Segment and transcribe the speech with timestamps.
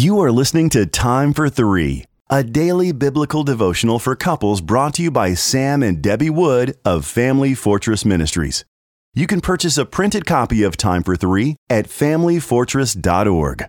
[0.00, 5.02] You are listening to Time for Three, a daily biblical devotional for couples brought to
[5.02, 8.64] you by Sam and Debbie Wood of Family Fortress Ministries.
[9.12, 13.66] You can purchase a printed copy of Time for Three at familyfortress.org.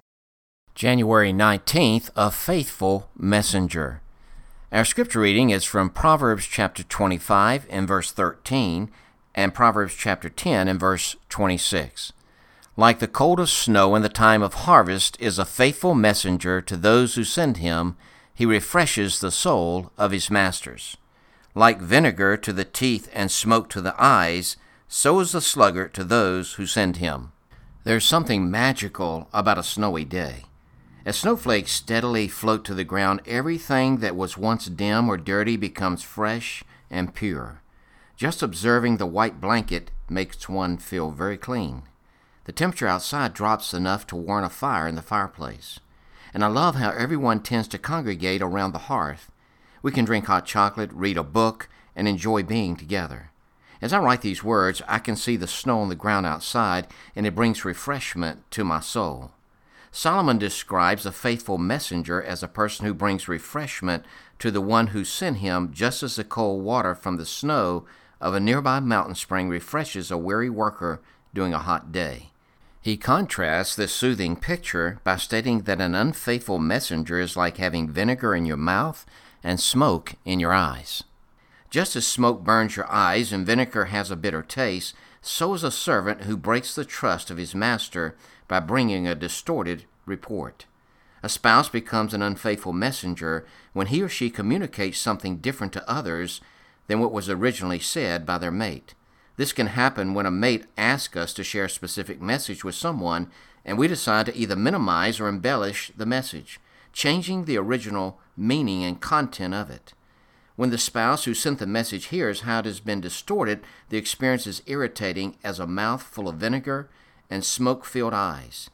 [0.73, 3.99] January 19th, a faithful messenger.
[4.71, 8.89] Our scripture reading is from Proverbs chapter 25 and verse 13
[9.35, 12.13] and Proverbs chapter 10 and verse 26.
[12.77, 17.15] Like the coldest snow in the time of harvest is a faithful messenger to those
[17.15, 17.97] who send him,
[18.33, 20.95] he refreshes the soul of his masters.
[21.53, 24.55] Like vinegar to the teeth and smoke to the eyes,
[24.87, 27.33] so is the sluggard to those who send him.
[27.83, 30.45] There's something magical about a snowy day.
[31.05, 36.03] As snowflakes steadily float to the ground, everything that was once dim or dirty becomes
[36.03, 37.61] fresh and pure.
[38.15, 41.83] Just observing the white blanket makes one feel very clean.
[42.45, 45.79] The temperature outside drops enough to warrant a fire in the fireplace.
[46.33, 49.31] And I love how everyone tends to congregate around the hearth.
[49.83, 53.31] We can drink hot chocolate, read a book, and enjoy being together.
[53.81, 57.25] As I write these words, I can see the snow on the ground outside, and
[57.25, 59.31] it brings refreshment to my soul.
[59.91, 64.05] Solomon describes a faithful messenger as a person who brings refreshment
[64.39, 67.85] to the one who sent him, just as the cold water from the snow
[68.21, 71.01] of a nearby mountain spring refreshes a weary worker
[71.33, 72.31] during a hot day.
[72.81, 78.33] He contrasts this soothing picture by stating that an unfaithful messenger is like having vinegar
[78.33, 79.05] in your mouth
[79.43, 81.03] and smoke in your eyes.
[81.69, 85.71] Just as smoke burns your eyes and vinegar has a bitter taste, so is a
[85.71, 88.15] servant who breaks the trust of his master
[88.47, 90.65] by bringing a distorted report.
[91.23, 96.41] A spouse becomes an unfaithful messenger when he or she communicates something different to others
[96.87, 98.95] than what was originally said by their mate.
[99.37, 103.31] This can happen when a mate asks us to share a specific message with someone
[103.63, 106.59] and we decide to either minimize or embellish the message,
[106.93, 109.93] changing the original meaning and content of it.
[110.55, 114.45] When the spouse who sent the message hears how it has been distorted, the experience
[114.45, 116.89] is irritating as a mouth full of vinegar
[117.29, 118.69] and smoke filled eyes.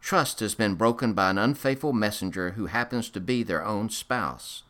[0.00, 4.62] Trust has been broken by an unfaithful messenger who happens to be their own spouse.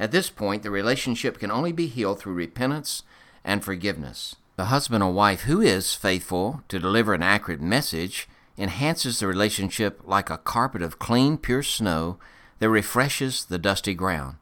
[0.00, 3.04] At this point, the relationship can only be healed through repentance
[3.44, 4.36] and forgiveness.
[4.56, 10.02] The husband or wife who is faithful to deliver an accurate message enhances the relationship
[10.04, 12.18] like a carpet of clean, pure snow
[12.58, 14.36] that refreshes the dusty ground.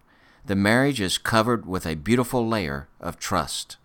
[0.44, 3.76] The marriage is covered with a beautiful layer of trust.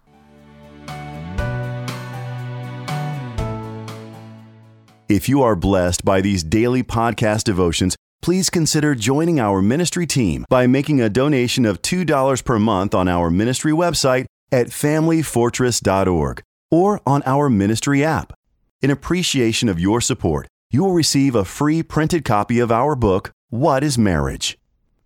[5.08, 10.44] If you are blessed by these daily podcast devotions, please consider joining our ministry team
[10.50, 17.02] by making a donation of $2 per month on our ministry website at familyfortress.org or
[17.06, 18.34] on our ministry app.
[18.82, 23.32] In appreciation of your support, you will receive a free printed copy of our book,
[23.50, 24.58] What is Marriage?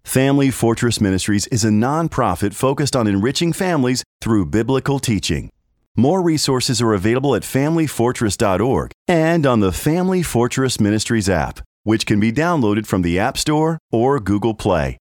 [0.04, 5.50] Family Fortress Ministries is a nonprofit focused on enriching families through biblical teaching.
[5.96, 12.20] More resources are available at familyfortress.org and on the Family Fortress Ministries app, which can
[12.20, 14.98] be downloaded from the App Store or Google Play.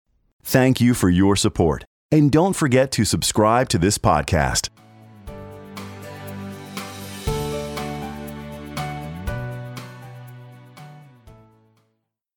[0.42, 1.84] Thank you for your support,
[2.14, 4.73] and don't forget to subscribe to this podcast.